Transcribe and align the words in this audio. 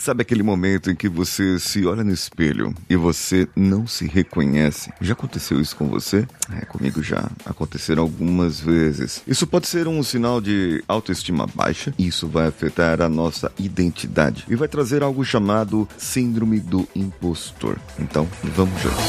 Sabe 0.00 0.22
aquele 0.22 0.42
momento 0.42 0.90
em 0.90 0.94
que 0.94 1.10
você 1.10 1.58
se 1.58 1.84
olha 1.84 2.02
no 2.02 2.10
espelho 2.10 2.74
e 2.88 2.96
você 2.96 3.46
não 3.54 3.86
se 3.86 4.06
reconhece? 4.06 4.90
Já 4.98 5.12
aconteceu 5.12 5.60
isso 5.60 5.76
com 5.76 5.88
você? 5.88 6.26
É, 6.58 6.64
comigo 6.64 7.02
já 7.02 7.30
aconteceram 7.44 8.04
algumas 8.04 8.58
vezes. 8.58 9.22
Isso 9.26 9.46
pode 9.46 9.68
ser 9.68 9.86
um 9.86 10.02
sinal 10.02 10.40
de 10.40 10.82
autoestima 10.88 11.46
baixa. 11.54 11.92
Isso 11.98 12.26
vai 12.26 12.46
afetar 12.46 13.02
a 13.02 13.10
nossa 13.10 13.52
identidade 13.58 14.46
e 14.48 14.56
vai 14.56 14.68
trazer 14.68 15.02
algo 15.02 15.22
chamado 15.22 15.86
síndrome 15.98 16.60
do 16.60 16.88
impostor. 16.96 17.78
Então, 17.98 18.26
vamos 18.56 18.80
juntos. 18.80 19.04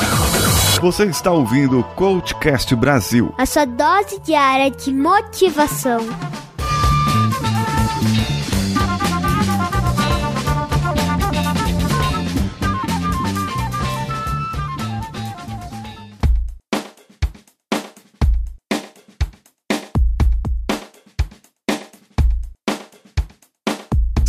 Você 0.82 1.06
está 1.06 1.32
ouvindo 1.32 1.80
o 1.80 1.84
Coachcast 1.96 2.76
Brasil. 2.76 3.34
A 3.38 3.46
sua 3.46 3.64
dose 3.64 4.20
diária 4.26 4.70
de 4.70 4.94
motivação. 4.94 6.02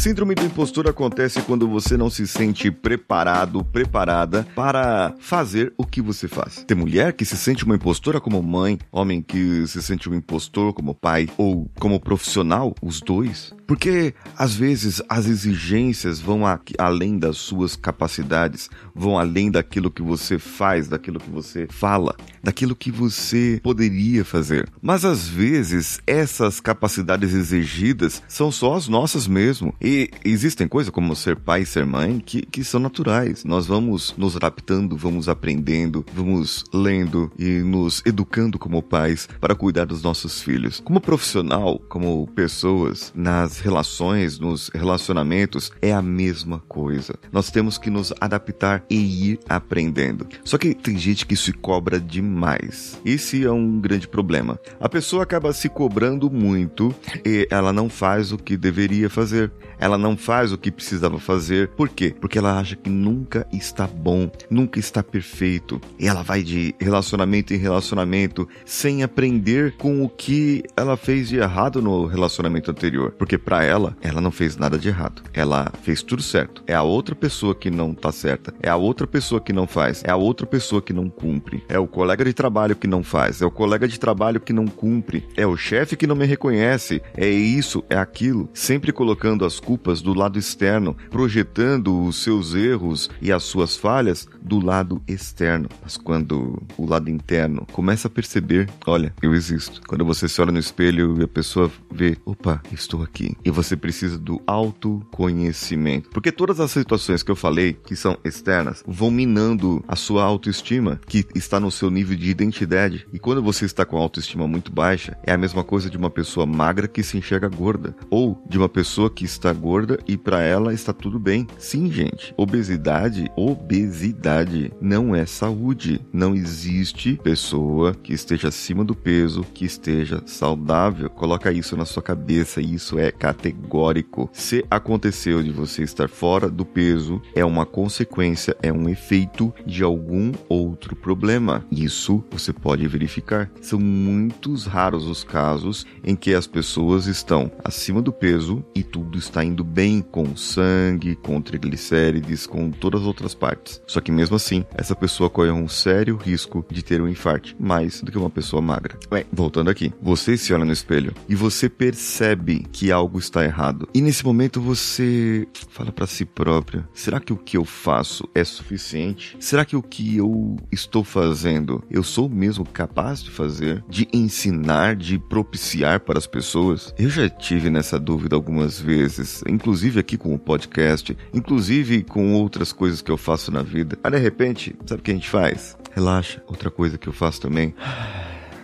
Síndrome 0.02 0.34
do 0.34 0.44
impostor 0.44 0.88
acontece 0.88 1.40
quando 1.42 1.68
você 1.68 1.96
não 1.96 2.10
se 2.10 2.26
sente 2.26 2.72
preparado, 2.72 3.64
preparada 3.64 4.44
para 4.52 5.14
fazer 5.20 5.72
o 5.78 5.86
que 5.86 6.02
você 6.02 6.26
faz. 6.26 6.64
Tem 6.66 6.76
mulher 6.76 7.12
que 7.12 7.24
se 7.24 7.36
sente 7.36 7.64
uma 7.64 7.76
impostora 7.76 8.20
como 8.20 8.42
mãe, 8.42 8.80
homem 8.90 9.22
que 9.22 9.64
se 9.68 9.80
sente 9.80 10.10
um 10.10 10.14
impostor 10.16 10.72
como 10.72 10.92
pai 10.92 11.28
ou 11.38 11.70
como 11.78 12.00
profissional, 12.00 12.74
os 12.82 13.00
dois. 13.00 13.54
Porque 13.64 14.12
às 14.36 14.56
vezes 14.56 15.00
as 15.08 15.26
exigências 15.26 16.18
vão 16.20 16.44
a, 16.44 16.58
além 16.78 17.16
das 17.16 17.36
suas 17.36 17.76
capacidades, 17.76 18.68
vão 18.92 19.16
além 19.16 19.52
daquilo 19.52 19.88
que 19.88 20.02
você 20.02 20.36
faz, 20.36 20.88
daquilo 20.88 21.20
que 21.20 21.30
você 21.30 21.68
fala, 21.70 22.16
daquilo 22.42 22.74
que 22.74 22.90
você 22.90 23.60
poderia 23.62 24.24
fazer. 24.24 24.68
Mas 24.82 25.04
às 25.04 25.28
vezes 25.28 26.00
essas 26.08 26.58
capacidades 26.58 27.32
exigidas 27.32 28.20
são 28.26 28.50
só 28.50 28.74
as 28.74 28.88
nossas 28.88 29.28
mesmo. 29.28 29.72
E 29.80 29.91
e 29.92 30.08
existem 30.24 30.66
coisas 30.66 30.90
como 30.90 31.14
ser 31.14 31.36
pai 31.36 31.62
e 31.62 31.66
ser 31.66 31.84
mãe 31.84 32.18
que, 32.18 32.40
que 32.46 32.64
são 32.64 32.80
naturais. 32.80 33.44
Nós 33.44 33.66
vamos 33.66 34.14
nos 34.16 34.34
adaptando, 34.34 34.96
vamos 34.96 35.28
aprendendo, 35.28 36.02
vamos 36.14 36.64
lendo 36.72 37.30
e 37.38 37.58
nos 37.60 38.02
educando 38.06 38.58
como 38.58 38.82
pais 38.82 39.28
para 39.38 39.54
cuidar 39.54 39.84
dos 39.84 40.02
nossos 40.02 40.40
filhos. 40.40 40.80
Como 40.82 40.98
profissional, 40.98 41.78
como 41.90 42.26
pessoas, 42.28 43.12
nas 43.14 43.60
relações, 43.60 44.38
nos 44.38 44.70
relacionamentos, 44.74 45.70
é 45.82 45.92
a 45.92 46.00
mesma 46.00 46.60
coisa. 46.66 47.14
Nós 47.30 47.50
temos 47.50 47.76
que 47.76 47.90
nos 47.90 48.14
adaptar 48.18 48.82
e 48.88 49.32
ir 49.32 49.40
aprendendo. 49.46 50.26
Só 50.42 50.56
que 50.56 50.74
tem 50.74 50.96
gente 50.96 51.26
que 51.26 51.36
se 51.36 51.52
cobra 51.52 52.00
demais. 52.00 52.98
Esse 53.04 53.44
é 53.44 53.50
um 53.50 53.78
grande 53.78 54.08
problema. 54.08 54.58
A 54.80 54.88
pessoa 54.88 55.22
acaba 55.22 55.52
se 55.52 55.68
cobrando 55.68 56.30
muito 56.30 56.94
e 57.26 57.46
ela 57.50 57.74
não 57.74 57.90
faz 57.90 58.32
o 58.32 58.38
que 58.38 58.56
deveria 58.56 59.10
fazer. 59.10 59.52
Ela 59.82 59.98
não 59.98 60.16
faz 60.16 60.52
o 60.52 60.58
que 60.58 60.70
precisava 60.70 61.18
fazer. 61.18 61.70
Por 61.70 61.88
quê? 61.88 62.14
Porque 62.20 62.38
ela 62.38 62.56
acha 62.56 62.76
que 62.76 62.88
nunca 62.88 63.44
está 63.52 63.84
bom, 63.84 64.30
nunca 64.48 64.78
está 64.78 65.02
perfeito. 65.02 65.80
E 65.98 66.06
ela 66.06 66.22
vai 66.22 66.44
de 66.44 66.72
relacionamento 66.78 67.52
em 67.52 67.56
relacionamento 67.56 68.48
sem 68.64 69.02
aprender 69.02 69.76
com 69.76 70.04
o 70.04 70.08
que 70.08 70.62
ela 70.76 70.96
fez 70.96 71.30
de 71.30 71.38
errado 71.38 71.82
no 71.82 72.06
relacionamento 72.06 72.70
anterior. 72.70 73.10
Porque 73.18 73.36
para 73.36 73.64
ela, 73.64 73.96
ela 74.00 74.20
não 74.20 74.30
fez 74.30 74.56
nada 74.56 74.78
de 74.78 74.86
errado. 74.86 75.20
Ela 75.34 75.72
fez 75.82 76.00
tudo 76.00 76.22
certo. 76.22 76.62
É 76.64 76.74
a 76.74 76.84
outra 76.84 77.16
pessoa 77.16 77.52
que 77.52 77.68
não 77.68 77.92
tá 77.92 78.12
certa. 78.12 78.54
É 78.62 78.70
a 78.70 78.76
outra 78.76 79.04
pessoa 79.04 79.40
que 79.40 79.52
não 79.52 79.66
faz. 79.66 80.04
É 80.04 80.12
a 80.12 80.16
outra 80.16 80.46
pessoa 80.46 80.80
que 80.80 80.92
não 80.92 81.10
cumpre. 81.10 81.64
É 81.68 81.80
o 81.80 81.88
colega 81.88 82.24
de 82.24 82.32
trabalho 82.32 82.76
que 82.76 82.86
não 82.86 83.02
faz. 83.02 83.42
É 83.42 83.46
o 83.46 83.50
colega 83.50 83.88
de 83.88 83.98
trabalho 83.98 84.38
que 84.38 84.52
não 84.52 84.68
cumpre. 84.68 85.26
É 85.36 85.44
o 85.44 85.56
chefe 85.56 85.96
que 85.96 86.06
não 86.06 86.14
me 86.14 86.24
reconhece. 86.24 87.02
É 87.16 87.28
isso, 87.28 87.82
é 87.90 87.96
aquilo. 87.96 88.48
Sempre 88.54 88.92
colocando 88.92 89.44
as 89.44 89.58
culpas 89.58 89.71
do 90.00 90.14
lado 90.14 90.38
externo, 90.38 90.96
projetando 91.10 92.04
os 92.04 92.22
seus 92.22 92.54
erros 92.54 93.10
e 93.20 93.32
as 93.32 93.42
suas 93.44 93.76
falhas 93.76 94.28
do 94.42 94.58
lado 94.58 95.00
externo. 95.06 95.68
Mas 95.82 95.96
quando 95.96 96.60
o 96.76 96.86
lado 96.86 97.08
interno 97.08 97.66
começa 97.72 98.08
a 98.08 98.10
perceber, 98.10 98.68
olha, 98.86 99.14
eu 99.22 99.34
existo. 99.34 99.80
Quando 99.86 100.04
você 100.04 100.28
se 100.28 100.40
olha 100.40 100.52
no 100.52 100.58
espelho 100.58 101.20
e 101.20 101.24
a 101.24 101.28
pessoa 101.28 101.70
vê, 101.90 102.16
opa, 102.24 102.60
estou 102.72 103.02
aqui. 103.02 103.36
E 103.44 103.50
você 103.50 103.76
precisa 103.76 104.18
do 104.18 104.40
autoconhecimento. 104.46 106.10
Porque 106.10 106.32
todas 106.32 106.60
as 106.60 106.70
situações 106.70 107.22
que 107.22 107.30
eu 107.30 107.36
falei, 107.36 107.72
que 107.72 107.94
são 107.94 108.18
externas, 108.24 108.82
vão 108.86 109.10
minando 109.10 109.84
a 109.86 109.96
sua 109.96 110.24
autoestima, 110.24 111.00
que 111.06 111.24
está 111.34 111.60
no 111.60 111.70
seu 111.70 111.90
nível 111.90 112.16
de 112.16 112.30
identidade. 112.30 113.06
E 113.12 113.18
quando 113.18 113.42
você 113.42 113.64
está 113.64 113.84
com 113.84 113.96
a 113.96 114.00
autoestima 114.00 114.48
muito 114.48 114.72
baixa, 114.72 115.16
é 115.24 115.32
a 115.32 115.38
mesma 115.38 115.62
coisa 115.62 115.88
de 115.88 115.96
uma 115.96 116.10
pessoa 116.10 116.46
magra 116.46 116.88
que 116.88 117.02
se 117.02 117.16
enxerga 117.16 117.48
gorda, 117.48 117.94
ou 118.10 118.42
de 118.48 118.58
uma 118.58 118.68
pessoa 118.68 119.10
que 119.10 119.24
está 119.24 119.52
gorda 119.52 119.98
e 120.06 120.16
para 120.16 120.42
ela 120.42 120.74
está 120.74 120.92
tudo 120.92 121.18
bem. 121.18 121.46
Sim, 121.58 121.90
gente. 121.90 122.34
Obesidade, 122.36 123.30
obesidade 123.36 124.31
não 124.80 125.14
é 125.14 125.26
saúde. 125.26 126.00
Não 126.12 126.34
existe 126.34 127.18
pessoa 127.22 127.94
que 127.94 128.12
esteja 128.12 128.48
acima 128.48 128.84
do 128.84 128.94
peso 128.94 129.44
que 129.54 129.64
esteja 129.64 130.22
saudável. 130.26 131.10
Coloca 131.10 131.52
isso 131.52 131.76
na 131.76 131.84
sua 131.84 132.02
cabeça, 132.02 132.60
isso 132.60 132.98
é 132.98 133.10
categórico. 133.10 134.30
Se 134.32 134.64
aconteceu 134.70 135.42
de 135.42 135.50
você 135.50 135.82
estar 135.82 136.08
fora 136.08 136.48
do 136.48 136.64
peso, 136.64 137.20
é 137.34 137.44
uma 137.44 137.66
consequência, 137.66 138.56
é 138.62 138.72
um 138.72 138.88
efeito 138.88 139.52
de 139.66 139.82
algum 139.82 140.32
outro 140.48 140.96
problema. 140.96 141.64
Isso 141.70 142.24
você 142.30 142.52
pode 142.52 142.86
verificar. 142.88 143.50
São 143.60 143.78
muitos 143.78 144.66
raros 144.66 145.06
os 145.06 145.22
casos 145.22 145.86
em 146.04 146.16
que 146.16 146.34
as 146.34 146.46
pessoas 146.46 147.06
estão 147.06 147.50
acima 147.64 148.00
do 148.00 148.12
peso 148.12 148.64
e 148.74 148.82
tudo 148.82 149.18
está 149.18 149.44
indo 149.44 149.64
bem 149.64 150.00
com 150.00 150.36
sangue, 150.36 151.16
com 151.16 151.40
triglicérides, 151.40 152.46
com 152.46 152.70
todas 152.70 153.02
as 153.02 153.06
outras 153.06 153.34
partes. 153.34 153.82
Só 153.86 154.00
que 154.00 154.12
assim, 154.30 154.64
essa 154.74 154.94
pessoa 154.94 155.30
corre 155.30 155.50
um 155.50 155.66
sério 155.68 156.16
risco 156.16 156.64
de 156.70 156.84
ter 156.84 157.00
um 157.00 157.08
infarto, 157.08 157.54
mais 157.58 158.02
do 158.02 158.12
que 158.12 158.18
uma 158.18 158.30
pessoa 158.30 158.60
magra. 158.60 158.98
Ué, 159.10 159.24
voltando 159.32 159.70
aqui, 159.70 159.92
você 160.00 160.36
se 160.36 160.52
olha 160.52 160.64
no 160.64 160.72
espelho 160.72 161.14
e 161.28 161.34
você 161.34 161.68
percebe 161.68 162.66
que 162.70 162.92
algo 162.92 163.18
está 163.18 163.44
errado. 163.44 163.88
E 163.94 164.00
nesse 164.00 164.24
momento 164.24 164.60
você 164.60 165.46
fala 165.70 165.90
para 165.90 166.06
si 166.06 166.24
própria: 166.24 166.86
será 166.94 167.18
que 167.18 167.32
o 167.32 167.36
que 167.36 167.56
eu 167.56 167.64
faço 167.64 168.28
é 168.34 168.44
suficiente? 168.44 169.36
Será 169.40 169.64
que 169.64 169.76
o 169.76 169.82
que 169.82 170.16
eu 170.16 170.56
estou 170.70 171.02
fazendo 171.02 171.82
eu 171.90 172.02
sou 172.02 172.28
mesmo 172.28 172.64
capaz 172.64 173.22
de 173.22 173.30
fazer, 173.30 173.82
de 173.88 174.08
ensinar, 174.12 174.96
de 174.96 175.18
propiciar 175.18 176.00
para 176.00 176.18
as 176.18 176.26
pessoas? 176.26 176.94
Eu 176.98 177.08
já 177.08 177.28
tive 177.28 177.70
nessa 177.70 177.98
dúvida 177.98 178.36
algumas 178.36 178.78
vezes, 178.78 179.42
inclusive 179.48 180.00
aqui 180.00 180.16
com 180.16 180.34
o 180.34 180.38
podcast, 180.38 181.16
inclusive 181.32 182.02
com 182.02 182.34
outras 182.34 182.72
coisas 182.72 183.02
que 183.02 183.10
eu 183.10 183.16
faço 183.16 183.50
na 183.50 183.62
vida. 183.62 183.98
De 184.12 184.18
repente, 184.18 184.76
sabe 184.84 185.00
o 185.00 185.02
que 185.02 185.10
a 185.10 185.14
gente 185.14 185.30
faz? 185.30 185.74
Relaxa. 185.90 186.42
Outra 186.46 186.70
coisa 186.70 186.98
que 186.98 187.08
eu 187.08 187.14
faço 187.14 187.40
também, 187.40 187.74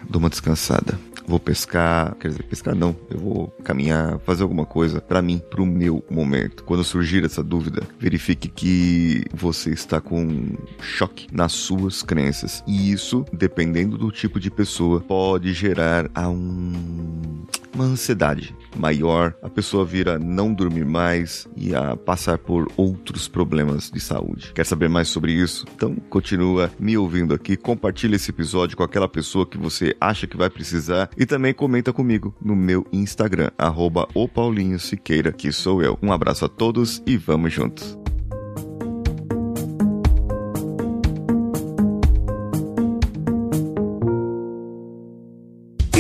dou 0.07 0.21
uma 0.21 0.29
descansada 0.29 0.99
vou 1.27 1.39
pescar, 1.39 2.15
quer 2.15 2.29
dizer, 2.29 2.43
pescar 2.45 2.75
não, 2.75 2.97
eu 3.11 3.19
vou 3.19 3.49
caminhar, 3.63 4.19
fazer 4.21 4.43
alguma 4.43 4.65
coisa 4.65 4.99
para 4.99 5.21
mim, 5.21 5.39
pro 5.39 5.67
meu 5.67 6.03
momento. 6.11 6.65
Quando 6.65 6.83
surgir 6.83 7.23
essa 7.23 7.43
dúvida, 7.43 7.83
verifique 7.99 8.49
que 8.49 9.27
você 9.35 9.69
está 9.69 10.01
com 10.01 10.57
choque 10.81 11.27
nas 11.31 11.53
suas 11.53 12.03
crenças. 12.03 12.65
E 12.67 12.91
isso, 12.91 13.27
dependendo 13.31 13.99
do 13.99 14.11
tipo 14.11 14.41
de 14.41 14.51
pessoa, 14.51 15.03
pode 15.03 15.53
gerar 15.53 16.11
a 16.15 16.31
um 16.31 17.45
uma 17.75 17.85
ansiedade 17.85 18.57
maior, 18.77 19.35
a 19.43 19.49
pessoa 19.49 19.85
vira 19.85 20.19
não 20.19 20.53
dormir 20.53 20.85
mais 20.85 21.49
e 21.57 21.75
a 21.75 21.97
passar 21.97 22.39
por 22.39 22.71
outros 22.77 23.29
problemas 23.29 23.91
de 23.91 24.01
saúde. 24.01 24.53
Quer 24.55 24.65
saber 24.65 24.89
mais 24.89 25.09
sobre 25.09 25.33
isso? 25.33 25.67
Então 25.75 25.95
continua 26.09 26.71
me 26.79 26.97
ouvindo 26.97 27.35
aqui, 27.35 27.57
compartilha 27.57 28.17
esse 28.17 28.31
episódio 28.31 28.77
com 28.77 28.83
aquela 28.83 29.09
pessoa 29.09 29.47
que 29.47 29.59
você 29.59 29.95
acha 30.01 30.27
que 30.27 30.37
vai 30.37 30.51
precisar 30.51 31.11
e 31.17 31.27
também 31.27 31.53
comenta 31.53 31.93
comigo 31.93 32.35
no 32.41 32.55
meu 32.55 32.87
Instagram, 32.93 33.51
arroba 33.59 34.09
o 34.15 34.29
Paulinho 34.29 34.79
Siqueira, 34.79 35.33
que 35.33 35.53
sou 35.53 35.83
eu. 35.83 35.99
Um 36.03 36.13
abraço 36.13 36.45
a 36.45 36.49
todos 36.49 37.03
e 37.07 37.17
vamos 37.17 37.53
juntos. 37.53 37.98